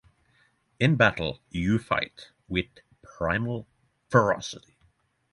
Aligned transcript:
In 0.79 0.95
battle, 0.95 1.41
you 1.51 1.77
fight 1.77 2.31
with 2.47 2.65
primal 3.03 3.67
ferocity. 4.09 4.79